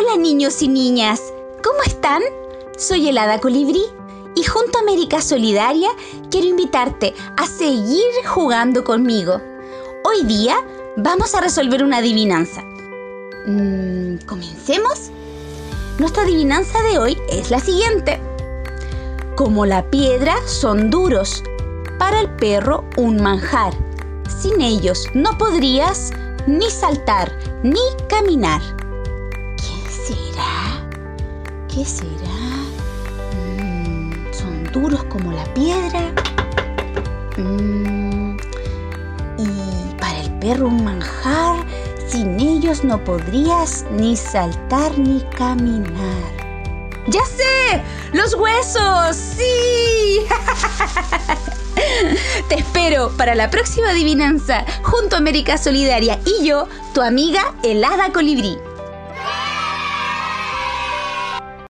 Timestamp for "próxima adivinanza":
53.50-54.64